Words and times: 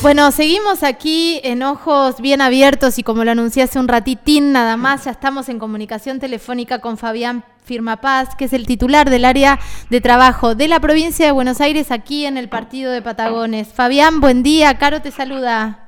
Bueno, 0.00 0.30
seguimos 0.30 0.84
aquí 0.84 1.40
en 1.42 1.64
ojos 1.64 2.20
bien 2.20 2.40
abiertos 2.40 3.00
y 3.00 3.02
como 3.02 3.24
lo 3.24 3.32
anuncié 3.32 3.64
hace 3.64 3.80
un 3.80 3.88
ratitín 3.88 4.52
nada 4.52 4.76
más, 4.76 5.06
ya 5.06 5.10
estamos 5.10 5.48
en 5.48 5.58
comunicación 5.58 6.20
telefónica 6.20 6.78
con 6.78 6.98
Fabián 6.98 7.44
Firmapaz, 7.64 8.36
que 8.36 8.44
es 8.44 8.52
el 8.52 8.64
titular 8.64 9.10
del 9.10 9.24
área 9.24 9.58
de 9.90 10.00
trabajo 10.00 10.54
de 10.54 10.68
la 10.68 10.78
provincia 10.78 11.26
de 11.26 11.32
Buenos 11.32 11.60
Aires 11.60 11.90
aquí 11.90 12.26
en 12.26 12.36
el 12.38 12.48
partido 12.48 12.92
de 12.92 13.02
Patagones. 13.02 13.68
Fabián, 13.68 14.20
buen 14.20 14.44
día, 14.44 14.78
Caro 14.78 15.02
te 15.02 15.10
saluda. 15.10 15.87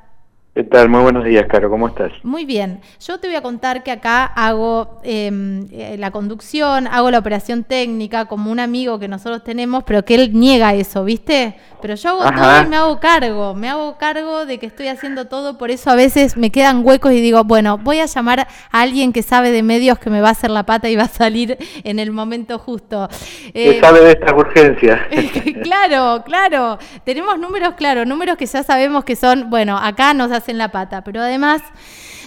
¿Qué 0.52 0.64
tal? 0.64 0.88
Muy 0.88 1.02
buenos 1.02 1.24
días, 1.24 1.46
Caro. 1.48 1.70
¿Cómo 1.70 1.86
estás? 1.86 2.10
Muy 2.24 2.44
bien. 2.44 2.80
Yo 3.06 3.20
te 3.20 3.28
voy 3.28 3.36
a 3.36 3.40
contar 3.40 3.84
que 3.84 3.92
acá 3.92 4.24
hago 4.24 4.98
em, 5.04 5.68
eh, 5.70 5.94
la 5.96 6.10
conducción, 6.10 6.88
hago 6.88 7.08
la 7.12 7.20
operación 7.20 7.62
técnica 7.62 8.24
como 8.24 8.50
un 8.50 8.58
amigo 8.58 8.98
que 8.98 9.06
nosotros 9.06 9.44
tenemos, 9.44 9.84
pero 9.84 10.04
que 10.04 10.16
él 10.16 10.32
niega 10.32 10.74
eso, 10.74 11.04
¿viste? 11.04 11.54
Pero 11.80 11.94
yo 11.94 12.10
hago 12.10 12.36
todo 12.36 12.62
y 12.64 12.66
me 12.66 12.76
hago 12.76 12.98
cargo, 12.98 13.54
me 13.54 13.68
hago 13.68 13.96
cargo 13.96 14.44
de 14.44 14.58
que 14.58 14.66
estoy 14.66 14.88
haciendo 14.88 15.28
todo, 15.28 15.56
por 15.56 15.70
eso 15.70 15.88
a 15.88 15.94
veces 15.94 16.36
me 16.36 16.50
quedan 16.50 16.84
huecos 16.84 17.12
y 17.12 17.20
digo, 17.20 17.44
bueno, 17.44 17.78
voy 17.78 18.00
a 18.00 18.06
llamar 18.06 18.40
a 18.40 18.46
alguien 18.72 19.12
que 19.12 19.22
sabe 19.22 19.52
de 19.52 19.62
medios 19.62 20.00
que 20.00 20.10
me 20.10 20.20
va 20.20 20.30
a 20.30 20.32
hacer 20.32 20.50
la 20.50 20.64
pata 20.66 20.90
y 20.90 20.96
va 20.96 21.04
a 21.04 21.08
salir 21.08 21.58
en 21.84 22.00
el 22.00 22.10
momento 22.10 22.58
justo. 22.58 23.08
que 23.52 23.78
eh, 23.78 23.80
sabe 23.80 24.00
de 24.00 24.10
estas 24.10 24.32
urgencias. 24.32 25.00
claro, 25.62 26.24
claro. 26.24 26.78
Tenemos 27.04 27.38
números 27.38 27.74
claros, 27.76 28.04
números 28.04 28.36
que 28.36 28.46
ya 28.46 28.64
sabemos 28.64 29.04
que 29.04 29.14
son, 29.14 29.48
bueno, 29.48 29.78
acá 29.78 30.12
nos 30.12 30.32
hacen 30.40 30.58
la 30.58 30.72
pata, 30.72 31.02
pero 31.04 31.20
además... 31.20 31.62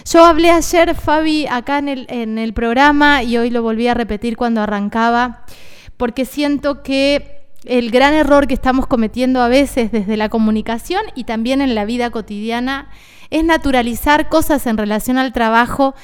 Yo 0.06 0.22
hablé 0.22 0.50
ayer, 0.50 0.94
Fabi, 0.94 1.46
acá 1.46 1.78
en 1.78 1.88
el, 1.88 2.06
en 2.10 2.36
el 2.36 2.52
programa 2.52 3.22
y 3.22 3.38
hoy 3.38 3.48
lo 3.48 3.62
volví 3.62 3.88
a 3.88 3.94
repetir 3.94 4.36
cuando 4.36 4.60
arrancaba, 4.60 5.46
porque 5.96 6.26
siento 6.26 6.82
que 6.82 7.48
el 7.64 7.90
gran 7.90 8.12
error 8.12 8.46
que 8.46 8.54
estamos 8.54 8.86
cometiendo 8.86 9.40
a 9.40 9.48
veces 9.48 9.90
desde 9.90 10.16
la 10.16 10.28
comunicación 10.28 11.02
y 11.14 11.24
también 11.24 11.60
en 11.60 11.74
la 11.74 11.84
vida 11.84 12.10
cotidiana 12.10 12.88
es 13.30 13.44
naturalizar 13.44 14.28
cosas 14.28 14.66
en 14.66 14.76
relación 14.76 15.18
al 15.18 15.32
trabajo 15.32 15.94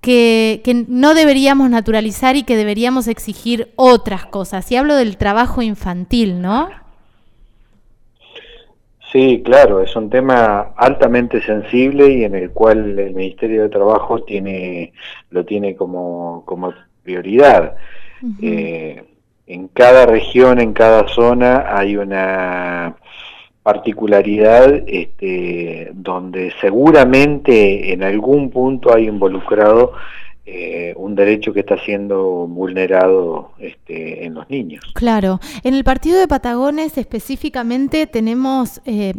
que, 0.00 0.86
no 0.88 1.14
deberíamos 1.14 1.70
naturalizar 1.70 2.36
y 2.36 2.44
que 2.44 2.56
deberíamos 2.56 3.08
exigir 3.08 3.72
otras 3.76 4.26
cosas. 4.26 4.70
Y 4.70 4.76
hablo 4.76 4.94
del 4.94 5.16
trabajo 5.16 5.60
infantil, 5.62 6.40
¿no? 6.40 6.68
Sí, 9.12 9.42
claro, 9.44 9.80
es 9.80 9.96
un 9.96 10.10
tema 10.10 10.72
altamente 10.76 11.40
sensible 11.42 12.10
y 12.10 12.24
en 12.24 12.34
el 12.34 12.50
cual 12.50 12.98
el 12.98 13.14
Ministerio 13.14 13.62
de 13.62 13.68
Trabajo 13.70 14.22
tiene, 14.22 14.92
lo 15.30 15.44
tiene 15.44 15.74
como, 15.76 16.42
como 16.44 16.74
prioridad. 17.02 17.74
En 18.40 19.68
cada 19.68 20.04
región, 20.04 20.60
en 20.60 20.74
cada 20.74 21.08
zona 21.08 21.74
hay 21.74 21.96
una 21.96 22.96
particularidad 23.62 24.82
este, 24.86 25.90
donde 25.94 26.52
seguramente 26.60 27.92
en 27.92 28.02
algún 28.02 28.50
punto 28.50 28.94
hay 28.94 29.08
involucrado 29.08 29.92
eh, 30.50 30.94
un 30.96 31.14
derecho 31.14 31.52
que 31.52 31.60
está 31.60 31.76
siendo 31.76 32.46
vulnerado 32.46 33.52
este, 33.58 34.24
en 34.24 34.32
los 34.32 34.48
niños. 34.48 34.82
Claro, 34.94 35.40
en 35.62 35.74
el 35.74 35.84
partido 35.84 36.18
de 36.18 36.26
Patagones 36.26 36.96
específicamente 36.96 38.06
tenemos, 38.06 38.80
eh, 38.86 39.12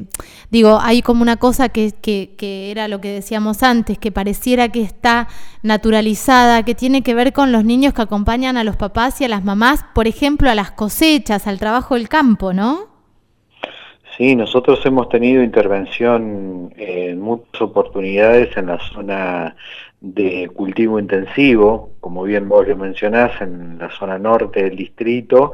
digo, 0.49 0.79
hay 0.81 1.03
como 1.03 1.21
una 1.21 1.37
cosa 1.37 1.69
que, 1.69 1.91
que, 1.91 2.71
era 2.71 2.87
lo 2.87 2.99
que 2.99 3.11
decíamos 3.11 3.61
antes, 3.61 3.99
que 3.99 4.11
pareciera 4.11 4.69
que 4.69 4.81
está 4.81 5.27
naturalizada, 5.61 6.63
que 6.63 6.73
tiene 6.73 7.03
que 7.03 7.13
ver 7.13 7.31
con 7.31 7.51
los 7.51 7.63
niños 7.63 7.93
que 7.93 8.01
acompañan 8.01 8.57
a 8.57 8.63
los 8.63 8.75
papás 8.75 9.21
y 9.21 9.25
a 9.25 9.27
las 9.27 9.43
mamás, 9.43 9.85
por 9.93 10.07
ejemplo, 10.07 10.49
a 10.49 10.55
las 10.55 10.71
cosechas, 10.71 11.45
al 11.45 11.59
trabajo 11.59 11.93
del 11.93 12.09
campo, 12.09 12.53
¿no? 12.53 12.87
Sí, 14.17 14.35
nosotros 14.35 14.83
hemos 14.83 15.09
tenido 15.09 15.43
intervención 15.43 16.73
en 16.75 17.21
muchas 17.21 17.61
oportunidades 17.61 18.57
en 18.57 18.65
la 18.65 18.79
zona 18.79 19.55
de 20.01 20.49
cultivo 20.53 20.99
intensivo, 20.99 21.91
como 21.99 22.23
bien 22.23 22.47
vos 22.47 22.67
lo 22.67 22.77
mencionás, 22.77 23.41
en 23.41 23.77
la 23.79 23.89
zona 23.91 24.17
norte 24.17 24.63
del 24.63 24.75
distrito 24.75 25.53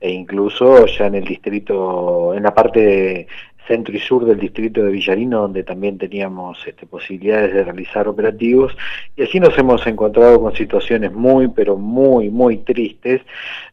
e 0.00 0.10
incluso 0.10 0.86
ya 0.86 1.06
en 1.06 1.14
el 1.14 1.24
distrito, 1.24 2.34
en 2.34 2.42
la 2.42 2.54
parte 2.54 3.26
centro 3.66 3.96
y 3.96 3.98
sur 3.98 4.24
del 4.24 4.38
distrito 4.38 4.82
de 4.82 4.90
Villarino, 4.90 5.42
donde 5.42 5.62
también 5.62 5.96
teníamos 5.96 6.58
este, 6.66 6.86
posibilidades 6.86 7.54
de 7.54 7.64
realizar 7.64 8.06
operativos, 8.08 8.76
y 9.16 9.22
así 9.22 9.40
nos 9.40 9.56
hemos 9.58 9.86
encontrado 9.86 10.40
con 10.40 10.54
situaciones 10.54 11.12
muy, 11.12 11.48
pero 11.48 11.76
muy, 11.76 12.30
muy 12.30 12.58
tristes, 12.58 13.22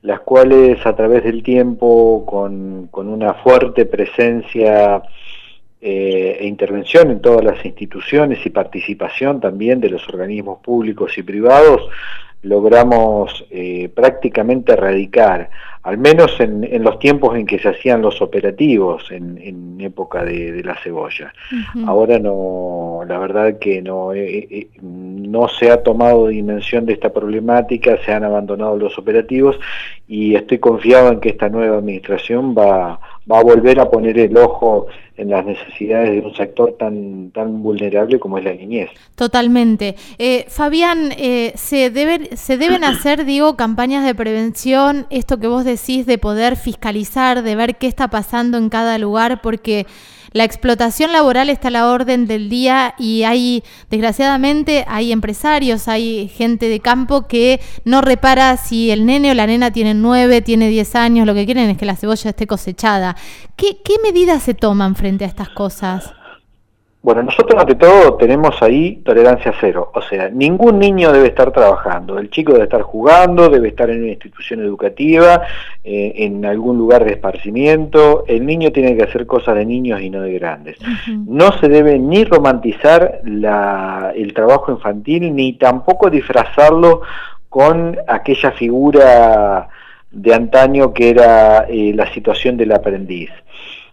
las 0.02 0.22
cuales 0.22 0.86
a 0.86 0.96
través 0.96 1.24
del 1.24 1.44
tiempo, 1.44 2.26
con, 2.26 2.88
con 2.88 3.10
una 3.10 3.34
fuerte 3.34 3.86
presencia 3.86 5.04
eh, 5.84 6.38
e 6.40 6.46
intervención 6.46 7.10
en 7.10 7.22
todas 7.22 7.44
las 7.44 7.66
instituciones 7.66 8.46
y 8.46 8.52
participación 8.52 9.40
también 9.40 9.80
de 9.80 9.90
los 9.90 10.08
organismos 10.08 10.60
públicos 10.60 11.18
y 11.18 11.24
privados, 11.24 11.90
logramos 12.44 13.46
eh, 13.50 13.90
prácticamente 13.90 14.74
erradicar, 14.74 15.50
al 15.84 15.98
menos 15.98 16.40
en, 16.40 16.84
los 16.84 17.00
tiempos 17.00 17.36
en 17.36 17.48
que 17.48 17.58
se 17.58 17.70
hacían 17.70 18.04
los 18.04 18.22
operativos, 18.22 19.10
en, 19.10 19.80
época 19.82 20.24
de, 20.24 20.64
la 20.64 20.76
cebolla. 20.76 21.34
Ahora 21.88 22.20
no, 22.20 23.02
la 23.08 23.18
verdad 23.18 23.58
que 23.58 23.82
no, 23.82 24.14
eh, 24.14 24.70
no 24.80 25.48
se 25.48 25.72
ha 25.72 25.82
tomado 25.82 26.28
dimensión 26.28 26.86
de 26.86 26.94
esta 26.94 27.12
problemática, 27.12 27.98
se 28.06 28.14
han 28.14 28.24
abandonado 28.24 28.78
los 28.78 29.00
operativos 29.00 29.60
y 30.08 30.36
estoy 30.36 30.60
confiado 30.60 31.12
en 31.12 31.20
que 31.20 31.30
esta 31.30 31.50
nueva 31.50 31.78
administración 31.78 32.56
va, 32.56 33.00
va 33.30 33.40
a 33.40 33.44
volver 33.44 33.80
a 33.80 33.90
poner 33.90 34.18
el 34.18 34.36
ojo 34.38 34.88
en 35.18 35.30
las 35.30 35.46
necesidades 35.46 36.12
de 36.12 36.28
un 36.28 36.36
sector 36.36 36.76
tan, 36.80 37.32
tan 37.32 37.62
vulnerable 37.62 38.20
como 38.20 38.38
es 38.38 38.44
la 38.44 38.54
niñez. 38.54 38.90
Totalmente. 39.16 39.96
Eh, 40.18 40.46
Fabián, 40.48 41.12
eh, 41.18 41.54
¿se, 41.56 41.90
deben, 41.92 42.36
¿se 42.36 42.58
deben 42.58 42.84
hacer, 42.84 43.26
digo, 43.26 43.56
campañas 43.56 44.06
de 44.06 44.16
prevención? 44.16 45.06
Esto 45.10 45.38
que 45.40 45.48
vos 45.48 45.64
decís 45.64 46.06
de 46.06 46.18
poder 46.18 46.56
fiscalizar, 46.56 47.44
de 47.44 47.56
ver 47.56 47.76
qué 47.78 47.88
está 47.88 48.08
pasando 48.08 48.58
en 48.58 48.70
cada 48.70 48.98
lugar, 48.98 49.42
porque 49.42 49.86
la 50.34 50.46
explotación 50.46 51.12
laboral 51.12 51.50
está 51.50 51.68
a 51.68 51.72
la 51.72 51.90
orden 51.90 52.26
del 52.26 52.50
día 52.50 52.96
y 52.98 53.24
hay, 53.24 53.64
desgraciadamente, 53.90 54.86
hay 54.88 55.12
empresarios, 55.12 55.88
hay 55.88 56.30
gente 56.30 56.70
de 56.70 56.80
campo 56.80 57.28
que 57.28 57.60
no 57.84 58.02
repara 58.02 58.56
si 58.56 58.92
el 58.92 59.06
nene 59.06 59.32
o 59.32 59.34
la 59.34 59.48
nena 59.48 59.72
tiene 59.72 59.94
nueve, 59.94 60.42
tiene 60.42 60.70
diez 60.70 60.96
años, 60.96 61.28
lo 61.28 61.34
que 61.34 61.46
quieren 61.46 61.70
es 61.70 61.78
que 61.78 61.86
la 61.86 61.98
cebolla 61.98 62.30
esté 62.30 62.48
cosechada. 62.48 63.18
¿Qué, 63.58 63.80
qué 63.84 63.96
medidas 64.02 64.42
se 64.44 64.54
toman 64.54 64.96
frente 64.96 65.26
a 65.26 65.28
estas 65.28 65.50
cosas? 65.50 66.14
Bueno, 67.04 67.24
nosotros 67.24 67.60
ante 67.60 67.74
todo 67.74 68.14
tenemos 68.14 68.62
ahí 68.62 68.98
tolerancia 68.98 69.52
cero, 69.60 69.92
o 69.96 70.04
sea, 70.04 70.30
ningún 70.30 70.78
niño 70.78 71.12
debe 71.12 71.30
estar 71.30 71.52
trabajando, 71.52 72.20
el 72.20 72.30
chico 72.30 72.52
debe 72.52 72.66
estar 72.66 72.84
jugando, 72.84 73.50
debe 73.50 73.70
estar 73.70 73.90
en 73.90 74.04
una 74.04 74.12
institución 74.12 74.60
educativa, 74.60 75.42
eh, 75.84 76.14
en 76.18 76.46
algún 76.46 76.78
lugar 76.78 77.04
de 77.04 77.14
esparcimiento, 77.14 78.24
el 78.28 78.46
niño 78.46 78.72
tiene 78.72 78.96
que 78.96 79.02
hacer 79.02 79.26
cosas 79.26 79.56
de 79.56 79.66
niños 79.66 80.00
y 80.00 80.12
no 80.12 80.22
de 80.22 80.34
grandes. 80.34 80.78
No 81.26 81.52
se 81.54 81.70
debe 81.70 81.98
ni 81.98 82.24
romantizar 82.24 83.22
el 83.24 84.34
trabajo 84.36 84.72
infantil, 84.72 85.36
ni 85.36 85.54
tampoco 85.54 86.08
disfrazarlo 86.08 87.02
con 87.50 87.98
aquella 88.08 88.52
figura 88.52 89.70
de 90.12 90.34
antaño 90.36 90.94
que 90.94 91.10
era 91.10 91.66
eh, 91.68 91.94
la 91.96 92.14
situación 92.14 92.58
del 92.58 92.74
aprendiz. 92.74 93.32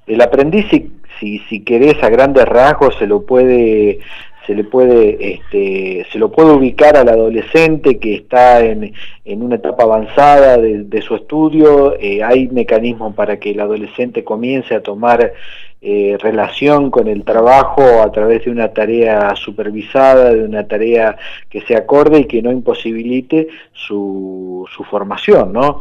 El 0.07 0.21
aprendiz, 0.21 0.67
si, 0.71 0.98
si, 1.21 1.61
querés 1.65 2.03
a 2.03 2.09
grandes 2.09 2.45
rasgos, 2.45 2.97
se 2.99 3.07
lo 3.07 3.23
puede 3.23 4.01
se 4.47 4.55
le 4.55 4.65
puede 4.65 5.35
este, 5.35 6.07
se 6.11 6.19
lo 6.19 6.33
puede 6.33 6.53
ubicar 6.53 6.97
al 6.97 7.11
adolescente 7.11 7.99
que 7.99 8.15
está 8.15 8.65
en, 8.65 8.95
en 9.27 9.43
una 9.43 9.57
etapa 9.57 9.83
avanzada 9.83 10.57
de, 10.57 11.03
su 11.03 11.17
estudio. 11.17 11.99
Eh, 12.01 12.23
hay 12.23 12.49
mecanismos 12.49 13.15
para 13.15 13.39
que 13.39 13.51
el 13.51 13.61
adolescente 13.61 14.25
comience 14.25 14.75
a 14.75 14.83
tomar 14.83 15.35
eh, 15.81 16.17
relación 16.21 16.91
con 16.91 17.07
el 17.07 17.23
trabajo 17.23 18.03
a 18.03 18.11
través 18.11 18.45
de 18.45 18.51
una 18.51 18.73
tarea 18.73 19.37
supervisada, 19.37 20.35
de 20.35 20.43
una 20.43 20.67
tarea 20.67 21.17
que 21.49 21.61
se 21.61 21.77
acorde 21.77 22.19
y 22.19 22.25
que 22.25 22.43
no 22.43 22.51
imposibilite 22.51 23.47
su, 23.73 24.67
su 24.75 24.83
formación, 24.83 25.53
¿no? 25.53 25.81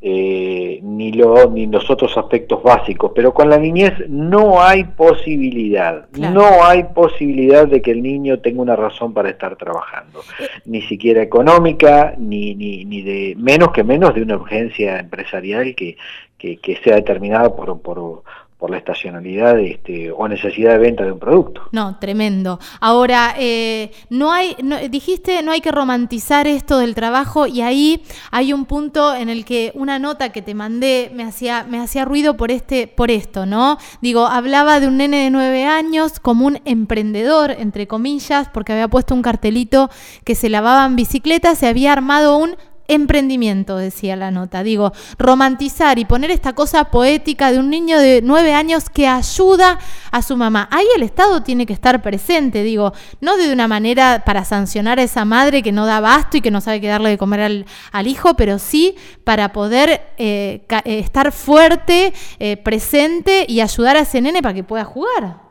Eh, 0.00 0.80
ni, 0.82 1.12
lo, 1.12 1.50
ni 1.50 1.66
los 1.66 1.90
otros 1.90 2.16
aspectos 2.16 2.62
básicos. 2.62 3.12
Pero 3.14 3.34
con 3.34 3.50
la 3.50 3.58
niñez 3.58 3.92
no 4.08 4.62
hay 4.62 4.84
posibilidad, 4.84 6.08
no 6.12 6.64
hay 6.64 6.84
posibilidad 6.94 7.68
de 7.68 7.82
que 7.82 7.90
el 7.90 8.02
niño 8.02 8.38
tenga 8.38 8.62
una 8.62 8.74
razón 8.74 9.12
para 9.12 9.28
estar 9.28 9.56
trabajando, 9.56 10.20
eh. 10.40 10.46
ni 10.64 10.80
siquiera 10.80 11.20
económica, 11.20 12.14
ni, 12.16 12.54
ni, 12.54 12.86
ni 12.86 13.02
de 13.02 13.34
menos 13.36 13.70
que 13.72 13.84
menos 13.84 14.14
de 14.14 14.22
una 14.22 14.36
urgencia 14.36 14.98
empresarial 14.98 15.74
que, 15.74 15.98
que, 16.38 16.78
sea 16.82 16.96
determinada 16.96 17.54
por, 17.54 17.80
por 17.80 18.22
por 18.58 18.70
la 18.70 18.78
estacionalidad 18.78 19.58
este, 19.60 20.10
o 20.10 20.26
necesidad 20.28 20.72
de 20.72 20.78
venta 20.78 21.04
de 21.04 21.12
un 21.12 21.18
producto. 21.18 21.62
No, 21.72 21.98
tremendo. 21.98 22.58
Ahora, 22.80 23.34
eh, 23.38 23.90
no 24.08 24.32
hay, 24.32 24.56
dijiste, 24.90 25.42
no 25.42 25.52
hay 25.52 25.60
que 25.60 25.70
romantizar 25.70 26.46
esto 26.46 26.78
del 26.78 26.94
trabajo 26.94 27.46
y 27.46 27.60
ahí 27.60 28.02
hay 28.30 28.54
un 28.54 28.64
punto 28.64 29.14
en 29.14 29.28
el 29.28 29.44
que 29.44 29.72
una 29.74 29.98
nota 29.98 30.30
que 30.30 30.40
te 30.40 30.54
mandé 30.54 31.10
me 31.14 31.24
hacía, 31.24 31.64
me 31.68 31.78
hacía 31.78 32.06
ruido 32.06 32.38
por 32.38 32.50
este, 32.50 32.86
por 32.86 33.10
esto, 33.10 33.44
¿no? 33.44 33.76
Digo, 34.00 34.26
hablaba 34.26 34.80
de 34.80 34.86
un 34.86 34.96
nene 34.96 35.24
de 35.24 35.30
nueve 35.30 35.64
años 35.64 36.18
como 36.18 36.46
un 36.46 36.60
emprendedor, 36.64 37.50
entre 37.50 37.86
comillas, 37.86 38.48
porque 38.48 38.72
había 38.72 38.88
puesto 38.88 39.14
un 39.14 39.22
cartelito 39.22 39.90
que 40.24 40.34
se 40.34 40.48
lavaban 40.48 40.96
bicicletas, 40.96 41.58
se 41.58 41.66
había 41.66 41.92
armado 41.92 42.38
un 42.38 42.56
emprendimiento, 42.88 43.76
decía 43.76 44.16
la 44.16 44.30
nota. 44.30 44.62
Digo, 44.62 44.92
romantizar 45.18 45.98
y 45.98 46.04
poner 46.04 46.30
esta 46.30 46.54
cosa 46.54 46.84
poética 46.90 47.52
de 47.52 47.58
un 47.58 47.70
niño 47.70 47.98
de 47.98 48.20
nueve 48.22 48.52
años 48.52 48.88
que 48.90 49.06
ayuda 49.06 49.78
a 50.10 50.22
su 50.22 50.36
mamá. 50.36 50.68
Ahí 50.70 50.86
el 50.94 51.02
Estado 51.02 51.42
tiene 51.42 51.66
que 51.66 51.72
estar 51.72 52.02
presente, 52.02 52.62
digo, 52.62 52.92
no 53.20 53.36
de 53.36 53.52
una 53.52 53.68
manera 53.68 54.22
para 54.24 54.44
sancionar 54.44 54.98
a 54.98 55.02
esa 55.02 55.24
madre 55.24 55.62
que 55.62 55.72
no 55.72 55.86
da 55.86 56.00
basto 56.00 56.36
y 56.36 56.40
que 56.40 56.50
no 56.50 56.60
sabe 56.60 56.80
qué 56.80 56.88
darle 56.88 57.10
de 57.10 57.18
comer 57.18 57.64
al, 57.92 58.06
hijo, 58.06 58.34
pero 58.34 58.58
sí 58.58 58.94
para 59.24 59.52
poder 59.52 60.12
eh, 60.16 60.64
eh, 60.68 60.98
estar 60.98 61.32
fuerte, 61.32 62.12
eh, 62.38 62.56
presente 62.56 63.46
y 63.48 63.60
ayudar 63.60 63.96
a 63.96 64.00
ese 64.00 64.20
nene 64.20 64.42
para 64.42 64.54
que 64.54 64.64
pueda 64.64 64.84
jugar. 64.84 65.45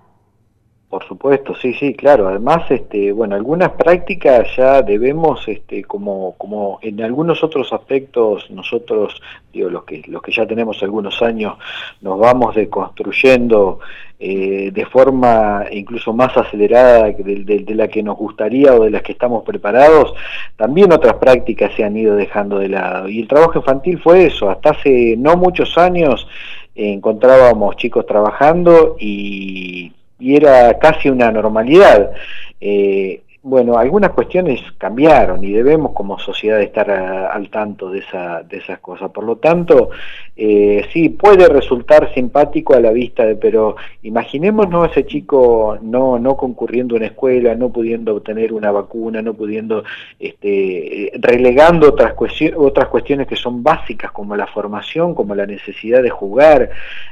Por 0.90 1.04
supuesto, 1.08 1.56
sí, 1.56 1.74
sí, 1.74 1.94
claro. 1.96 2.28
Además, 2.28 2.70
este, 2.70 3.12
bueno, 3.12 3.36
algunas 3.36 3.72
prácticas 3.72 4.48
ya 4.56 4.82
debemos, 4.84 5.46
este, 5.48 5.84
como, 5.84 6.36
como 6.38 6.78
en 6.82 7.02
algunos 7.02 7.44
otros 7.44 7.74
aspectos, 7.74 8.50
nosotros, 8.52 9.20
digo, 9.52 9.70
los 9.70 9.84
que, 9.84 10.04
los 10.08 10.22
que 10.22 10.32
ya 10.32 10.46
tenemos 10.46 10.82
algunos 10.84 11.22
años, 11.24 11.56
nos 12.02 12.20
vamos 12.20 12.56
deconstruyendo 12.56 13.80
eh, 14.20 14.70
de 14.72 14.86
forma 14.86 15.66
incluso 15.72 16.14
más 16.14 16.38
acelerada 16.38 17.12
de, 17.12 17.44
de, 17.44 17.76
la 17.76 17.88
que 17.88 18.04
nos 18.04 18.16
gustaría 18.16 18.74
o 18.74 18.84
de 18.84 18.92
las 18.92 19.02
que 19.02 19.12
estamos 19.14 19.44
preparados, 19.44 20.14
también 20.56 20.94
otras 20.94 21.16
prácticas 21.16 21.74
se 21.76 21.84
han 21.84 21.98
ido 21.98 22.16
dejando 22.16 22.60
de 22.60 22.70
lado. 22.70 23.10
Y 23.10 23.20
el 23.22 23.28
trabajo 23.28 23.58
infantil 23.58 24.00
fue 24.00 24.28
eso. 24.28 24.50
Hasta 24.50 24.70
hace 24.70 25.16
no 25.18 25.36
muchos 25.36 25.78
años 25.80 26.28
encontrábamos 26.76 27.76
chicos 27.78 28.06
trabajando 28.06 28.98
y 29.00 29.92
y 30.19 30.35
era 30.35 30.77
casi 30.79 31.09
una 31.09 31.31
normalidad. 31.31 32.12
Eh, 32.59 33.21
bueno, 33.47 33.77
algunas 33.77 34.09
cuestiones 34.09 34.59
cambiaron 34.79 35.44
y 35.44 35.51
debemos 35.51 35.91
como 35.91 36.17
sociedad 36.17 36.59
estar 36.63 36.89
al 36.89 37.47
tanto 37.51 37.91
de, 37.91 38.00
esa, 38.00 38.41
de 38.41 38.57
esas 38.57 38.79
cosas. 38.79 39.12
Por 39.12 39.23
lo 39.23 39.35
tanto, 39.35 39.91
eh, 40.35 40.83
sí, 40.91 41.09
puede 41.09 41.47
resultar 41.47 42.12
simpático 42.15 42.73
a 42.73 42.79
la 42.79 42.89
vista, 42.91 43.23
de, 43.23 43.35
pero 43.35 43.75
imaginémonos 44.01 44.89
ese 44.89 45.06
chico 45.06 45.77
no, 45.79 46.17
no 46.17 46.35
concurriendo 46.35 46.95
a 46.95 46.97
una 46.97 47.06
escuela, 47.06 47.53
no 47.53 47.69
pudiendo 47.69 48.15
obtener 48.15 48.51
una 48.51 48.71
vacuna, 48.71 49.21
no 49.21 49.35
pudiendo, 49.35 49.83
este, 50.19 51.12
relegando 51.19 51.89
otras, 51.89 52.15
cuestiones, 52.15 52.57
otras 52.57 52.88
cuestiones 52.88 53.27
que 53.27 53.35
son 53.35 53.62
básicas 53.62 54.12
como 54.12 54.35
la 54.35 54.47
formación, 54.47 55.13
como 55.13 55.35
la 55.35 55.45
necesidad 55.45 56.01
de 56.01 56.09
jugar. 56.09 56.71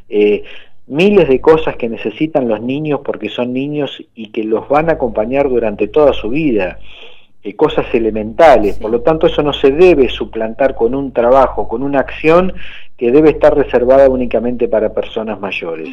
Eh, 0.09 0.43
miles 0.87 1.27
de 1.29 1.39
cosas 1.39 1.75
que 1.75 1.89
necesitan 1.89 2.47
los 2.47 2.61
niños 2.61 3.01
porque 3.03 3.29
son 3.29 3.53
niños 3.53 4.03
y 4.15 4.31
que 4.31 4.43
los 4.43 4.67
van 4.67 4.89
a 4.89 4.93
acompañar 4.93 5.49
durante 5.49 5.87
toda 5.87 6.13
su 6.13 6.29
vida, 6.29 6.79
eh, 7.43 7.55
cosas 7.55 7.85
elementales. 7.93 8.77
Por 8.79 8.91
lo 8.91 9.01
tanto, 9.01 9.27
eso 9.27 9.43
no 9.43 9.53
se 9.53 9.71
debe 9.71 10.09
suplantar 10.09 10.75
con 10.75 10.95
un 10.95 11.11
trabajo, 11.11 11.67
con 11.67 11.83
una 11.83 11.99
acción 11.99 12.53
que 12.97 13.11
debe 13.11 13.31
estar 13.31 13.55
reservada 13.55 14.09
únicamente 14.09 14.67
para 14.67 14.93
personas 14.93 15.39
mayores. 15.39 15.89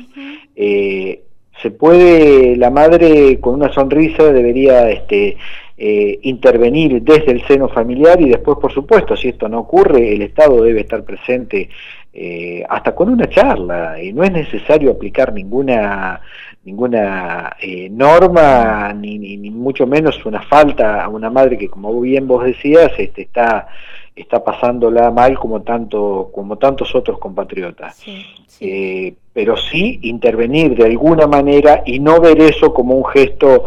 Eh, 0.56 1.22
se 1.62 1.70
puede, 1.70 2.56
la 2.56 2.70
madre 2.70 3.38
con 3.40 3.54
una 3.54 3.72
sonrisa 3.72 4.32
debería 4.32 4.90
este, 4.90 5.36
eh, 5.76 6.18
intervenir 6.22 7.02
desde 7.02 7.32
el 7.32 7.46
seno 7.46 7.68
familiar 7.68 8.20
y 8.20 8.28
después, 8.28 8.58
por 8.60 8.72
supuesto, 8.72 9.16
si 9.16 9.28
esto 9.28 9.48
no 9.48 9.60
ocurre, 9.60 10.12
el 10.14 10.22
Estado 10.22 10.62
debe 10.62 10.82
estar 10.82 11.04
presente 11.04 11.68
eh, 12.12 12.64
hasta 12.68 12.92
con 12.92 13.08
una 13.08 13.28
charla, 13.28 14.02
y 14.02 14.12
no 14.12 14.24
es 14.24 14.32
necesario 14.32 14.90
aplicar 14.90 15.32
ninguna 15.32 16.20
ninguna 16.62 17.56
eh, 17.60 17.88
norma, 17.88 18.92
ni, 18.92 19.18
ni, 19.18 19.50
mucho 19.50 19.86
menos 19.86 20.26
una 20.26 20.42
falta 20.42 21.02
a 21.02 21.08
una 21.08 21.30
madre 21.30 21.56
que, 21.56 21.68
como 21.68 21.98
bien 22.00 22.26
vos 22.26 22.44
decías, 22.44 22.92
este, 22.98 23.22
está, 23.22 23.68
está 24.14 24.44
pasándola 24.44 25.10
mal 25.10 25.38
como, 25.38 25.62
tanto, 25.62 26.30
como 26.34 26.58
tantos 26.58 26.94
otros 26.94 27.18
compatriotas. 27.18 28.02
Eh, 28.60 29.14
pero 29.32 29.56
sí 29.56 30.00
intervenir 30.02 30.76
de 30.76 30.84
alguna 30.84 31.26
manera 31.26 31.82
y 31.86 31.98
no 31.98 32.20
ver 32.20 32.42
eso 32.42 32.74
como 32.74 32.94
un 32.94 33.06
gesto 33.06 33.64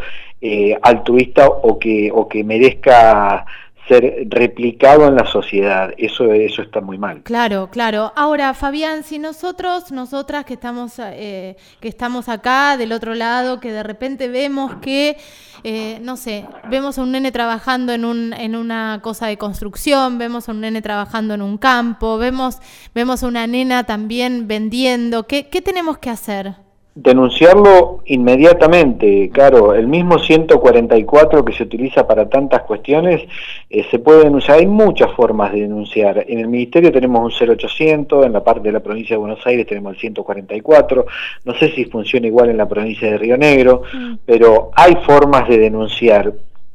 altruista 0.81 1.47
o 1.47 1.79
que, 1.79 2.11
o 2.13 2.27
que 2.27 2.43
merezca 2.43 3.45
ser 3.87 4.27
replicado 4.29 5.07
en 5.07 5.15
la 5.15 5.25
sociedad. 5.25 5.93
Eso, 5.97 6.31
eso 6.31 6.61
está 6.61 6.81
muy 6.81 6.97
mal. 6.97 7.21
Claro, 7.23 7.69
claro. 7.71 8.13
Ahora, 8.15 8.53
Fabián, 8.53 9.03
si 9.03 9.19
nosotros, 9.19 9.91
nosotras 9.91 10.45
que 10.45 10.53
estamos, 10.53 10.93
eh, 10.99 11.57
que 11.79 11.87
estamos 11.87 12.29
acá 12.29 12.77
del 12.77 12.91
otro 12.91 13.13
lado, 13.13 13.59
que 13.59 13.71
de 13.71 13.83
repente 13.83 14.29
vemos 14.29 14.75
que, 14.75 15.17
eh, 15.63 15.99
no 16.01 16.15
sé, 16.15 16.45
vemos 16.69 16.97
a 16.97 17.03
un 17.03 17.11
nene 17.11 17.31
trabajando 17.31 17.93
en, 17.93 18.05
un, 18.05 18.33
en 18.33 18.55
una 18.55 18.99
cosa 19.01 19.27
de 19.27 19.37
construcción, 19.37 20.17
vemos 20.17 20.47
a 20.47 20.53
un 20.53 20.61
nene 20.61 20.81
trabajando 20.81 21.33
en 21.33 21.41
un 21.41 21.57
campo, 21.57 22.17
vemos, 22.17 22.59
vemos 22.95 23.23
a 23.23 23.27
una 23.27 23.47
nena 23.47 23.83
también 23.85 24.47
vendiendo, 24.47 25.27
¿qué, 25.27 25.49
qué 25.49 25.61
tenemos 25.61 25.97
que 25.97 26.09
hacer? 26.09 26.55
Denunciarlo 26.95 28.01
inmediatamente, 28.05 29.31
claro, 29.33 29.73
el 29.73 29.87
mismo 29.87 30.19
144 30.19 31.43
que 31.43 31.51
se 31.51 31.63
utiliza 31.63 32.05
para 32.05 32.29
tantas 32.29 32.61
cuestiones 32.61 33.23
eh, 33.67 33.83
se 33.89 33.97
puede 33.97 34.25
denunciar, 34.25 34.59
hay 34.59 34.67
muchas 34.67 35.11
formas 35.13 35.51
de 35.53 35.61
denunciar. 35.61 36.23
En 36.27 36.37
el 36.37 36.47
Ministerio 36.47 36.91
tenemos 36.91 37.41
un 37.41 37.49
0800, 37.49 38.27
en 38.27 38.33
la 38.33 38.43
parte 38.43 38.67
de 38.67 38.73
la 38.73 38.79
provincia 38.79 39.15
de 39.15 39.21
Buenos 39.21 39.43
Aires 39.47 39.65
tenemos 39.65 39.93
el 39.95 39.99
144, 40.01 41.05
no 41.45 41.55
sé 41.55 41.71
si 41.71 41.85
funciona 41.85 42.27
igual 42.27 42.51
en 42.51 42.57
la 42.57 42.69
provincia 42.69 43.09
de 43.09 43.17
Río 43.17 43.37
Negro, 43.37 43.81
mm. 43.91 44.13
pero 44.23 44.69
hay 44.75 44.95
formas 45.03 45.49
de 45.49 45.57
denunciar 45.57 46.31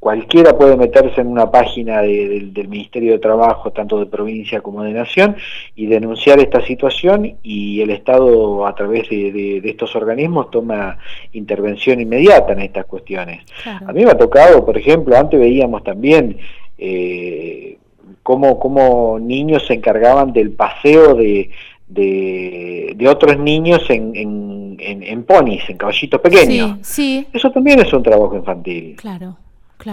cualquiera 0.08 0.56
puede 0.56 0.74
meterse 0.74 1.20
en 1.20 1.26
una 1.26 1.50
página 1.50 2.00
del 2.00 2.66
Ministerio 2.66 3.12
de 3.12 3.18
Trabajo, 3.18 3.72
tanto 3.72 3.98
de 3.98 4.06
provincia 4.06 4.62
como 4.62 4.82
de 4.82 4.94
nación, 4.94 5.36
y 5.76 5.84
denunciar 5.84 6.40
esta 6.40 6.64
situación 6.64 7.36
y 7.42 7.82
el 7.82 7.90
Estado 7.90 8.66
a 8.66 8.74
través 8.74 9.10
de, 9.10 9.60
estos 9.62 9.94
organismos 9.94 10.50
toma 10.50 10.96
intervención 11.34 12.00
inmediata 12.00 12.54
en 12.54 12.60
estas 12.60 12.86
cuestiones. 12.86 13.44
A 13.66 13.92
mí 13.92 14.02
me 14.02 14.10
ha 14.10 14.16
tocado, 14.16 14.64
por 14.64 14.78
ejemplo, 14.78 15.14
antes 15.14 15.38
veíamos 15.38 15.84
también 15.84 16.38
eh, 16.78 17.76
cómo, 18.22 19.18
niños 19.20 19.66
se 19.66 19.74
encargaban 19.74 20.32
del 20.32 20.52
paseo 20.52 21.16
de, 21.16 21.50
de, 21.86 23.06
otros 23.06 23.38
niños 23.38 23.84
en, 23.90 24.16
en, 24.16 25.02
en, 25.02 25.24
ponis, 25.24 25.68
en 25.68 25.76
caballitos 25.76 26.18
pequeños. 26.22 26.78
Sí, 26.80 27.26
Eso 27.30 27.50
también 27.50 27.80
es 27.80 27.92
un 27.92 28.02
trabajo 28.02 28.34
infantil. 28.34 28.96
Claro. 28.96 29.36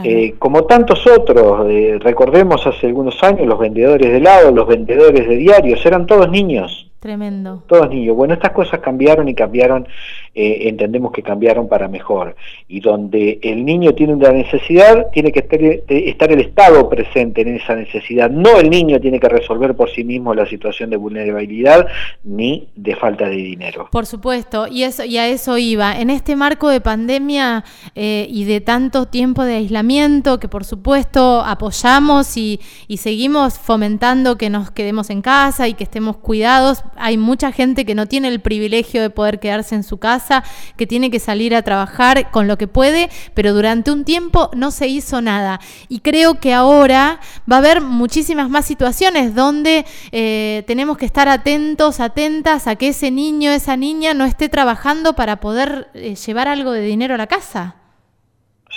Eh, 0.03 0.35
como 0.39 0.65
tantos 0.65 1.05
otros, 1.05 1.67
eh, 1.69 1.97
recordemos 1.99 2.65
hace 2.65 2.87
algunos 2.87 3.21
años 3.23 3.45
los 3.45 3.59
vendedores 3.59 4.09
de 4.09 4.17
helado, 4.17 4.51
los 4.51 4.67
vendedores 4.67 5.27
de 5.27 5.35
diarios, 5.35 5.85
eran 5.85 6.07
todos 6.07 6.29
niños. 6.29 6.84
Tremendo. 6.99 7.63
Todos 7.67 7.89
niños. 7.89 8.15
Bueno, 8.15 8.33
estas 8.33 8.51
cosas 8.51 8.79
cambiaron 8.79 9.27
y 9.29 9.35
cambiaron, 9.35 9.87
eh, 10.33 10.69
entendemos 10.69 11.11
que 11.11 11.21
cambiaron 11.21 11.67
para 11.67 11.87
mejor. 11.87 12.35
Y 12.67 12.79
donde 12.79 13.37
el 13.43 13.63
niño 13.63 13.93
tiene 13.93 14.13
una 14.13 14.31
necesidad, 14.31 15.07
tiene 15.11 15.31
que 15.31 15.39
estar, 15.39 16.31
el 16.31 16.39
Estado 16.41 16.89
presente 16.89 17.41
en 17.41 17.57
esa 17.57 17.75
necesidad. 17.75 18.31
No 18.31 18.57
el 18.57 18.71
niño 18.71 18.99
tiene 18.99 19.19
que 19.19 19.29
resolver 19.29 19.75
por 19.75 19.91
sí 19.91 20.03
mismo 20.03 20.33
la 20.33 20.47
situación 20.47 20.89
de 20.89 20.97
vulnerabilidad 20.97 21.87
ni 22.23 22.69
de 22.75 22.95
falta 22.95 23.29
de 23.29 23.35
dinero. 23.35 23.89
Por 23.91 24.07
supuesto, 24.07 24.65
y, 24.67 24.81
eso, 24.83 25.03
y 25.05 25.17
a 25.17 25.27
eso 25.27 25.59
iba. 25.59 25.99
En 25.99 26.09
este 26.09 26.35
marco 26.35 26.69
de 26.69 26.81
pandemia 26.81 27.63
eh, 27.93 28.25
y 28.29 28.45
de 28.45 28.61
tanto 28.61 29.05
tiempo 29.05 29.43
de 29.43 29.57
aislamiento, 29.57 30.39
que 30.39 30.47
por 30.47 30.65
supuesto 30.65 31.41
apoyamos 31.41 32.35
y, 32.35 32.59
y 32.87 32.97
seguimos 32.97 33.59
fomentando 33.59 34.39
que 34.39 34.49
nos 34.49 34.71
quedemos 34.71 35.11
en 35.11 35.21
casa 35.21 35.67
y 35.67 35.75
que 35.75 35.83
estemos 35.83 36.17
cuidados, 36.17 36.83
hay 36.95 37.17
mucha 37.17 37.51
gente 37.51 37.85
que 37.85 37.95
no 37.95 38.05
tiene 38.07 38.27
el 38.27 38.41
privilegio 38.41 39.01
de 39.01 39.09
poder 39.09 39.39
quedarse 39.39 39.75
en 39.75 39.83
su 39.83 39.97
casa, 39.97 40.43
que 40.77 40.87
tiene 40.87 41.11
que 41.11 41.19
salir 41.19 41.55
a 41.55 41.61
trabajar 41.61 42.31
con 42.31 42.47
lo 42.47 42.57
que 42.57 42.67
puede, 42.67 43.09
pero 43.33 43.53
durante 43.53 43.91
un 43.91 44.05
tiempo 44.05 44.49
no 44.55 44.71
se 44.71 44.87
hizo 44.87 45.21
nada. 45.21 45.59
Y 45.89 45.99
creo 45.99 46.39
que 46.39 46.53
ahora 46.53 47.19
va 47.49 47.57
a 47.57 47.59
haber 47.59 47.81
muchísimas 47.81 48.49
más 48.49 48.65
situaciones 48.65 49.35
donde 49.35 49.85
eh, 50.11 50.63
tenemos 50.67 50.97
que 50.97 51.05
estar 51.05 51.29
atentos, 51.29 51.99
atentas 51.99 52.67
a 52.67 52.75
que 52.75 52.89
ese 52.89 53.11
niño, 53.11 53.51
esa 53.51 53.77
niña 53.77 54.13
no 54.13 54.25
esté 54.25 54.49
trabajando 54.49 55.13
para 55.13 55.39
poder 55.39 55.89
eh, 55.93 56.15
llevar 56.15 56.47
algo 56.47 56.71
de 56.71 56.81
dinero 56.81 57.15
a 57.15 57.17
la 57.17 57.27
casa. 57.27 57.75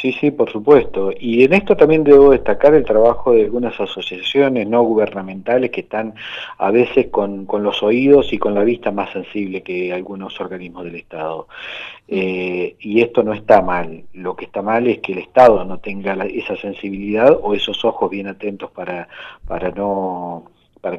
Sí, 0.01 0.13
sí, 0.13 0.31
por 0.31 0.49
supuesto. 0.53 1.11
Y 1.19 1.43
en 1.43 1.55
esto 1.55 1.77
también 1.77 2.05
debo 2.05 2.31
destacar 2.31 2.73
el 2.75 2.85
trabajo 2.85 3.33
de 3.33 3.43
algunas 3.43 3.81
asociaciones 3.81 4.69
no 4.69 4.83
gubernamentales 4.85 5.73
que 5.73 5.81
están 5.81 6.15
a 6.57 6.71
veces 6.71 7.09
con, 7.09 7.49
los 7.49 7.83
oídos 7.83 8.33
y 8.33 8.39
con 8.39 8.55
la 8.55 8.63
vista 8.63 8.93
más 8.93 9.11
sensible 9.13 9.63
que 9.63 9.93
algunos 9.93 10.41
organismos 10.41 10.85
del 10.85 10.95
Estado. 10.95 11.49
Eh, 12.07 12.77
y 12.79 13.01
esto 13.01 13.25
no 13.25 13.33
está 13.33 13.61
mal. 13.61 14.05
Lo 14.13 14.37
que 14.37 14.45
está 14.45 14.63
mal 14.63 14.87
es 14.87 15.01
que 15.01 15.15
el 15.15 15.19
Estado 15.19 15.65
no 15.65 15.79
tenga 15.79 16.15
esa 16.27 16.55
sensibilidad 16.57 17.37
o 17.43 17.55
esos 17.55 17.85
ojos 17.85 18.09
bien 18.09 18.29
atentos 18.29 18.71
para, 18.71 19.09
para 19.49 19.73
no 19.73 20.45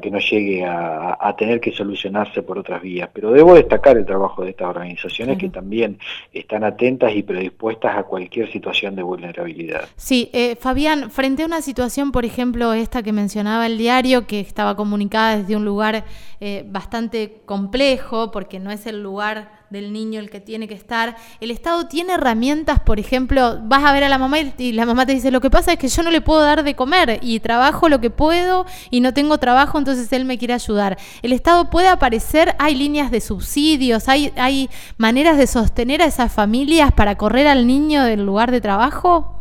que 0.00 0.10
no 0.10 0.18
llegue 0.18 0.64
a, 0.64 1.34
tener 1.36 1.60
que 1.60 1.72
solucionarse 1.72 2.42
por 2.42 2.58
otras 2.58 2.82
vías. 2.82 3.08
Pero 3.12 3.32
debo 3.32 3.54
destacar 3.54 3.96
el 3.96 4.06
trabajo 4.06 4.42
de 4.42 4.50
estas 4.50 4.68
organizaciones 4.68 5.38
que 5.38 5.48
también 5.48 5.98
están 6.32 6.64
atentas 6.64 7.12
y 7.14 7.22
predispuestas 7.22 7.96
a 7.96 8.02
cualquier 8.02 8.50
situación 8.50 8.94
de 8.94 9.02
vulnerabilidad. 9.02 9.88
Sí, 9.96 10.30
eh, 10.32 10.56
Fabián, 10.56 11.10
frente 11.10 11.42
a 11.42 11.46
una 11.46 11.62
situación, 11.62 12.12
por 12.12 12.24
ejemplo, 12.24 12.72
esta 12.72 13.02
que 13.02 13.12
mencionaba 13.12 13.66
el 13.66 13.78
diario, 13.78 14.26
que 14.26 14.40
estaba 14.40 14.76
comunicada 14.76 15.38
desde 15.38 15.56
un 15.56 15.64
lugar 15.64 16.04
eh, 16.40 16.64
bastante 16.66 17.40
complejo, 17.46 18.30
porque 18.30 18.58
no 18.58 18.70
es 18.70 18.86
el 18.86 19.02
lugar 19.02 19.59
del 19.70 19.92
niño 19.92 20.20
el 20.20 20.30
que 20.30 20.40
tiene 20.40 20.66
que 20.68 20.74
estar. 20.74 21.16
El 21.40 21.50
Estado 21.50 21.86
tiene 21.86 22.14
herramientas, 22.14 22.80
por 22.80 22.98
ejemplo, 22.98 23.60
vas 23.62 23.84
a 23.84 23.92
ver 23.92 24.04
a 24.04 24.08
la 24.08 24.18
mamá 24.18 24.38
y 24.40 24.72
la 24.72 24.84
mamá 24.84 25.06
te 25.06 25.12
dice, 25.12 25.30
lo 25.30 25.40
que 25.40 25.48
pasa 25.48 25.72
es 25.72 25.78
que 25.78 25.88
yo 25.88 26.02
no 26.02 26.10
le 26.10 26.20
puedo 26.20 26.40
dar 26.42 26.64
de 26.64 26.74
comer 26.74 27.20
y 27.22 27.38
trabajo 27.40 27.88
lo 27.88 28.00
que 28.00 28.10
puedo 28.10 28.66
y 28.90 29.00
no 29.00 29.14
tengo 29.14 29.38
trabajo, 29.38 29.78
entonces 29.78 30.12
él 30.12 30.24
me 30.24 30.38
quiere 30.38 30.54
ayudar. 30.54 30.98
El 31.22 31.32
Estado 31.32 31.70
puede 31.70 31.88
aparecer, 31.88 32.54
hay 32.58 32.74
líneas 32.74 33.10
de 33.10 33.20
subsidios, 33.20 34.08
hay, 34.08 34.32
hay 34.36 34.68
maneras 34.98 35.38
de 35.38 35.46
sostener 35.46 36.02
a 36.02 36.06
esas 36.06 36.32
familias 36.32 36.92
para 36.92 37.16
correr 37.16 37.46
al 37.46 37.66
niño 37.66 38.04
del 38.04 38.26
lugar 38.26 38.50
de 38.50 38.60
trabajo. 38.60 39.36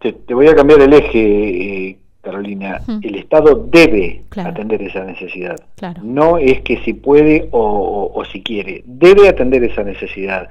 Te, 0.00 0.34
voy 0.34 0.48
a 0.48 0.54
cambiar 0.54 0.80
el 0.80 0.92
eje. 0.92 2.00
Carolina, 2.26 2.80
el 3.02 3.14
Estado 3.14 3.68
debe 3.70 4.22
atender 4.36 4.82
esa 4.82 5.04
necesidad. 5.04 5.56
No 6.02 6.38
es 6.38 6.60
que 6.62 6.78
si 6.78 6.92
puede 6.92 7.48
o, 7.52 8.20
si 8.32 8.42
quiere, 8.42 8.82
debe 8.84 9.28
atender 9.28 9.62
esa 9.62 9.84
necesidad. 9.84 10.48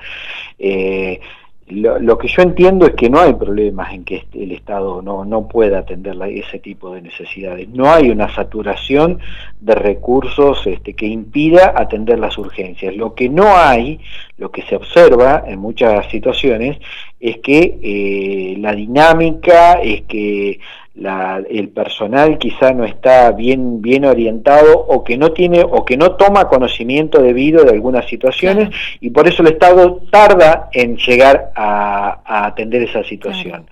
Eh, 0.58 1.20
lo, 1.68 2.18
que 2.18 2.28
yo 2.30 2.44
entiendo 2.44 2.86
es 2.86 2.94
que 2.94 3.10
no 3.10 3.20
hay 3.20 3.34
problemas 3.34 3.92
en 3.92 4.06
que 4.06 4.24
el 4.34 4.54
Estado 4.54 5.02
no, 5.02 5.26
no 5.26 5.50
pueda 5.50 5.80
atender 5.80 6.16
ese 6.30 6.60
tipo 6.60 6.94
de 6.94 7.02
necesidades. 7.02 7.68
No 7.68 7.92
hay 7.92 8.10
una 8.10 8.34
saturación 8.34 9.20
de 9.60 9.76
recursos 9.76 10.66
este, 10.66 10.94
que 10.94 11.08
impida 11.08 11.74
atender 11.76 12.20
las 12.20 12.38
urgencias. 12.38 12.96
Lo 12.96 13.16
que 13.16 13.28
no 13.28 13.58
hay, 13.58 14.00
lo 14.38 14.50
que 14.52 14.62
se 14.62 14.78
observa 14.78 15.44
en 15.46 15.60
muchas 15.60 16.08
situaciones, 16.10 16.78
es 17.20 17.40
que 17.40 17.80
eh, 17.82 18.56
la 18.60 18.74
dinámica, 18.74 19.82
es 19.82 20.04
que 20.04 20.60
el 20.96 21.70
personal 21.70 22.38
quizá 22.38 22.72
no 22.72 22.86
está 22.86 23.32
bien, 23.32 23.82
bien 23.82 24.06
orientado 24.06 24.80
o 24.80 25.04
que 25.04 25.18
no 25.18 25.32
tiene 25.32 25.62
o 25.64 25.84
que 25.84 25.98
no 25.98 26.12
toma 26.12 26.48
conocimiento 26.48 27.22
debido 27.22 27.66
de 27.66 27.72
algunas 27.72 28.08
situaciones 28.08 28.70
y 29.02 29.10
por 29.10 29.28
eso 29.28 29.42
el 29.42 29.50
Estado 29.50 30.02
tarda 30.10 30.70
en 30.72 30.96
llegar 30.98 31.52
a, 31.56 32.46
atender 32.48 32.84
esa 32.84 33.04
situación. 33.04 33.66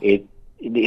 Eh, 0.00 0.22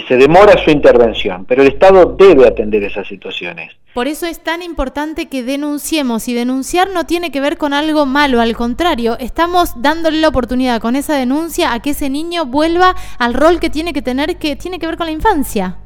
se 0.08 0.18
demora 0.18 0.64
su 0.64 0.70
intervención, 0.70 1.46
pero 1.46 1.64
el 1.64 1.70
Estado 1.70 2.16
debe 2.18 2.48
atender 2.48 2.84
esas 2.84 3.08
situaciones. 3.08 3.72
Por 3.94 4.08
eso 4.08 4.26
es 4.26 4.40
tan 4.40 4.62
importante 4.62 5.28
que 5.28 5.44
denunciemos 5.44 6.28
y 6.28 6.34
denunciar 6.34 6.90
no 6.90 7.06
tiene 7.06 7.32
que 7.32 7.40
ver 7.40 7.58
con 7.58 7.74
algo 7.74 8.06
malo, 8.08 8.42
al 8.42 8.56
contrario, 8.56 9.18
estamos 9.20 9.80
dándole 9.82 10.20
la 10.20 10.30
oportunidad 10.30 10.82
con 10.82 10.96
esa 10.96 11.16
denuncia 11.16 11.74
a 11.74 11.82
que 11.82 11.92
ese 11.92 12.10
niño 12.10 12.46
vuelva 12.46 12.96
al 13.20 13.36
rol 13.36 13.60
que 13.60 13.70
tiene 13.70 13.94
que 13.94 14.02
tener 14.02 14.38
que 14.38 14.56
tiene 14.56 14.80
que 14.80 14.88
ver 14.88 14.98
con 14.98 15.08
la 15.08 15.12
infancia. 15.12 15.78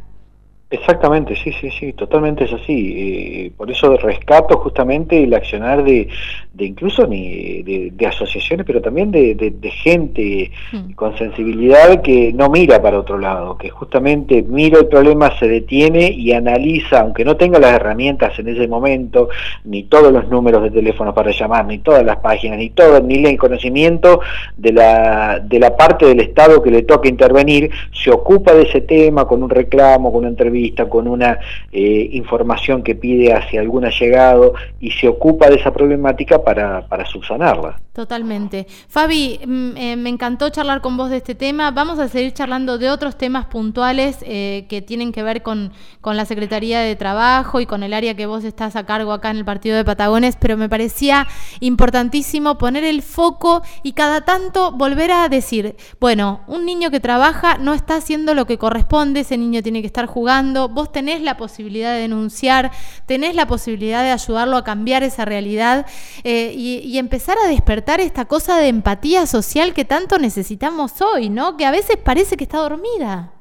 Exactamente, 0.69 1.33
sí, 1.37 1.53
sí, 1.61 1.71
sí, 1.71 1.93
totalmente 1.93 2.43
es 2.43 2.51
así. 2.51 2.93
Eh, 2.97 3.51
por 3.55 3.71
eso 3.71 3.95
rescato 3.95 4.57
justamente 4.57 5.23
el 5.23 5.33
accionar 5.33 5.81
de, 5.81 6.09
de 6.53 6.65
incluso 6.65 7.07
ni 7.07 7.63
de, 7.63 8.05
asociaciones, 8.05 8.65
pero 8.65 8.81
también 8.81 9.09
de, 9.09 9.35
de, 9.35 9.71
gente 9.71 10.51
hmm. 10.73 10.91
con 10.93 11.17
sensibilidad 11.17 12.01
que 12.01 12.33
no 12.33 12.49
mira 12.49 12.81
para 12.81 12.99
otro 12.99 13.17
lado, 13.17 13.57
que 13.57 13.69
justamente 13.69 14.43
mira 14.43 14.79
el 14.79 14.87
problema, 14.87 15.37
se 15.39 15.47
detiene 15.47 16.11
y 16.11 16.33
analiza, 16.33 16.99
aunque 16.99 17.23
no 17.23 17.37
tenga 17.37 17.59
las 17.59 17.73
herramientas 17.73 18.37
en 18.37 18.49
ese 18.49 18.67
momento, 18.67 19.29
ni 19.63 19.83
todos 19.83 20.11
los 20.11 20.27
números 20.27 20.63
de 20.63 20.71
teléfono 20.71 21.13
para 21.13 21.31
llamar, 21.31 21.65
ni 21.65 21.77
todas 21.77 22.03
las 22.03 22.17
páginas, 22.17 22.57
ni 22.57 22.71
todo, 22.71 22.99
ni 22.99 23.25
el 23.25 23.37
conocimiento 23.37 24.19
de 24.57 24.73
la, 24.73 25.39
de 25.39 25.59
la 25.59 25.77
parte 25.77 26.05
del 26.07 26.19
Estado 26.19 26.61
que 26.61 26.71
le 26.71 26.83
toca 26.83 27.07
intervenir, 27.07 27.69
se 27.93 28.11
ocupa 28.11 28.53
de 28.53 28.63
ese 28.63 28.81
tema 28.81 29.25
con 29.25 29.43
un 29.43 29.49
reclamo, 29.49 30.11
con 30.11 30.19
una 30.19 30.29
entrevista 30.29 30.56
con 30.89 31.07
una 31.07 31.39
eh, 31.71 32.09
información 32.11 32.83
que 32.83 32.95
pide 32.95 33.33
hacia 33.33 33.61
algún 33.61 33.85
allegado 33.85 34.53
y 34.79 34.91
se 34.91 35.07
ocupa 35.07 35.49
de 35.49 35.55
esa 35.55 35.71
problemática 35.71 36.43
para, 36.43 36.87
para 36.87 37.05
subsanarla. 37.05 37.79
Totalmente. 37.97 38.67
Fabi, 38.89 39.39
mm, 39.43 39.75
eh, 39.75 39.95
me 39.95 40.09
encantó 40.09 40.51
charlar 40.51 40.81
con 40.81 40.97
vos 40.97 41.09
de 41.09 41.17
este 41.17 41.33
tema. 41.33 41.71
Vamos 41.71 41.97
a 41.97 42.07
seguir 42.07 42.31
charlando 42.31 42.77
de 42.77 42.91
otros 42.91 43.17
temas 43.17 43.47
puntuales 43.47 44.17
eh, 44.21 44.67
que 44.69 44.83
tienen 44.83 45.11
que 45.11 45.23
ver 45.23 45.41
con, 45.41 45.73
con, 45.99 46.15
la 46.15 46.25
Secretaría 46.25 46.79
de 46.81 46.95
Trabajo 46.95 47.59
y 47.59 47.65
con 47.65 47.81
el 47.81 47.95
área 47.95 48.15
que 48.15 48.27
vos 48.27 48.43
estás 48.43 48.75
a 48.75 48.85
cargo 48.85 49.13
acá 49.13 49.31
en 49.31 49.37
el 49.37 49.45
Partido 49.45 49.75
de 49.75 49.83
Patagones, 49.83 50.37
pero 50.39 50.57
me 50.57 50.69
parecía 50.69 51.27
importantísimo 51.59 52.59
poner 52.59 52.83
el 52.83 53.01
foco 53.01 53.63
y 53.81 53.93
cada 53.93 54.21
tanto 54.21 54.73
volver 54.73 55.11
a 55.11 55.27
decir, 55.27 55.75
bueno, 55.99 56.41
un 56.45 56.67
niño 56.67 56.91
que 56.91 56.99
trabaja 56.99 57.57
no 57.57 57.73
está 57.73 57.95
haciendo 57.95 58.35
lo 58.35 58.45
que 58.45 58.59
corresponde, 58.59 59.21
ese 59.21 59.39
niño 59.39 59.63
tiene 59.63 59.81
que 59.81 59.87
estar 59.87 60.05
jugando 60.05 60.69
vos 60.69 60.91
tenés 60.91 61.23
la 61.23 61.35
posibilidad 61.35 61.93
de 61.93 62.01
denunciar, 62.01 62.71
tenés 63.07 63.33
la 63.33 63.47
posibilidad 63.47 64.03
de 64.03 64.11
ayudarlo 64.11 64.57
a 64.57 64.63
cambiar 64.63 65.01
esa 65.01 65.25
realidad 65.25 65.87
eh, 66.23 66.53
y, 66.55 66.97
empezar 66.97 67.37
a 67.43 67.47
despertar 67.47 67.86
esta 67.95 68.25
cosa 68.25 68.57
de 68.57 68.67
empatía 68.67 69.25
social 69.25 69.73
que 69.73 69.85
tanto 69.85 70.19
necesitamos 70.19 71.01
hoy, 71.01 71.29
¿no? 71.29 71.57
Que 71.57 71.65
a 71.65 71.71
veces 71.71 71.97
parece 71.97 72.37
que 72.37 72.43
está 72.43 72.57
dormida. 72.59 73.31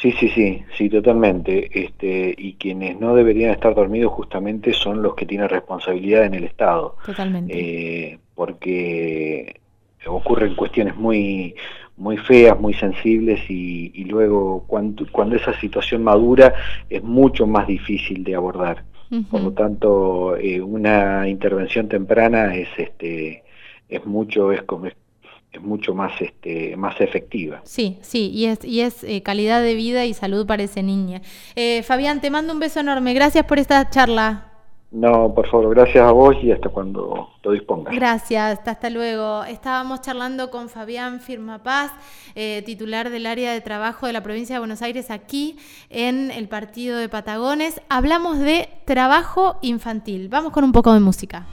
Sí, 0.00 0.12
sí, 0.12 0.30
sí, 0.30 0.64
sí, 0.78 0.88
totalmente. 0.88 1.68
Este, 1.78 2.34
y 2.36 2.54
quienes 2.54 2.98
no 2.98 3.14
deberían 3.14 3.50
estar 3.50 3.74
dormidos 3.74 4.12
justamente 4.12 4.72
son 4.72 5.02
los 5.02 5.14
que 5.14 5.26
tienen 5.26 5.48
responsabilidad 5.48 6.24
en 6.24 6.34
el 6.34 6.44
Estado. 6.44 6.96
Totalmente. 7.04 7.52
Eh, 7.54 8.18
porque 8.34 9.60
ocurren 10.06 10.54
cuestiones 10.54 10.96
muy 10.96 11.54
muy 12.00 12.16
feas, 12.16 12.58
muy 12.58 12.72
sensibles 12.72 13.42
y, 13.50 14.04
luego 14.04 14.64
cuando, 14.66 15.06
cuando, 15.12 15.36
esa 15.36 15.52
situación 15.60 16.02
madura 16.02 16.54
es 16.88 17.02
mucho 17.02 17.46
más 17.46 17.66
difícil 17.66 18.24
de 18.24 18.34
abordar. 18.34 18.84
Por 19.30 19.40
lo 19.40 19.52
tanto, 19.52 20.36
eh, 20.36 20.60
una 20.60 21.28
intervención 21.28 21.88
temprana 21.88 22.54
es 22.54 22.68
este 22.76 23.42
es 23.88 24.06
mucho 24.06 24.52
es 24.52 24.62
como 24.62 24.86
es, 24.86 24.94
mucho 25.60 25.94
más 25.94 26.12
este 26.20 26.76
más 26.76 27.00
efectiva. 27.00 27.60
Sí, 27.64 27.98
sí, 28.02 28.30
y 28.32 28.44
es 28.46 28.64
y 28.64 28.82
es 28.82 29.02
eh, 29.02 29.22
calidad 29.22 29.62
de 29.62 29.74
vida 29.74 30.04
y 30.04 30.14
salud 30.14 30.46
para 30.46 30.62
ese 30.62 30.82
niño. 30.82 31.20
Eh, 31.56 31.82
Fabián, 31.82 32.20
te 32.20 32.30
mando 32.30 32.52
un 32.52 32.60
beso 32.60 32.80
enorme. 32.80 33.14
Gracias 33.14 33.44
por 33.46 33.58
esta 33.58 33.90
charla. 33.90 34.49
No, 34.92 35.32
por 35.34 35.48
favor, 35.48 35.72
gracias 35.72 36.04
a 36.04 36.10
vos 36.10 36.34
y 36.42 36.50
hasta 36.50 36.68
cuando 36.68 37.28
lo 37.44 37.52
dispongas. 37.52 37.94
Gracias, 37.94 38.58
hasta 38.66 38.90
luego. 38.90 39.44
Estábamos 39.44 40.00
charlando 40.00 40.50
con 40.50 40.68
Fabián 40.68 41.20
Firmapaz, 41.20 41.92
eh, 42.34 42.62
titular 42.66 43.08
del 43.08 43.26
área 43.26 43.52
de 43.52 43.60
trabajo 43.60 44.08
de 44.08 44.12
la 44.12 44.22
provincia 44.22 44.56
de 44.56 44.58
Buenos 44.58 44.82
Aires, 44.82 45.12
aquí 45.12 45.56
en 45.90 46.32
el 46.32 46.48
partido 46.48 46.98
de 46.98 47.08
Patagones. 47.08 47.80
Hablamos 47.88 48.40
de 48.40 48.68
trabajo 48.84 49.58
infantil. 49.62 50.28
Vamos 50.28 50.52
con 50.52 50.64
un 50.64 50.72
poco 50.72 50.92
de 50.92 50.98
música. 50.98 51.46